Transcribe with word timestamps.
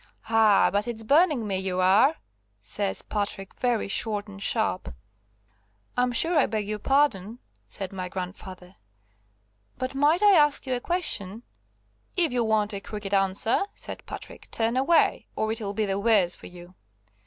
"Ah, 0.29 0.71
but 0.73 0.87
it's 0.87 1.03
burning 1.03 1.45
me, 1.45 1.59
ye 1.59 1.69
are!" 1.69 2.15
says 2.59 3.03
Patrick, 3.03 3.53
very 3.59 3.87
short 3.87 4.27
and 4.27 4.41
sharp. 4.41 4.95
"I'm 5.95 6.11
sure 6.11 6.39
I 6.39 6.47
beg 6.47 6.67
your 6.67 6.79
pardon," 6.79 7.37
said 7.67 7.93
my 7.93 8.09
grandfather, 8.09 8.77
"but 9.77 9.93
might 9.93 10.23
I 10.23 10.31
ask 10.35 10.65
you 10.65 10.73
a 10.73 10.79
question?" 10.79 11.43
"If 12.17 12.33
you 12.33 12.43
want 12.43 12.73
a 12.73 12.81
crooked 12.81 13.13
answer," 13.13 13.61
said 13.75 14.03
Patrick; 14.07 14.49
"turn 14.49 14.75
away, 14.75 15.27
or 15.35 15.51
it'll 15.51 15.75
be 15.75 15.85
the 15.85 15.99
worse 15.99 16.33
for 16.33 16.47
you." 16.47 16.73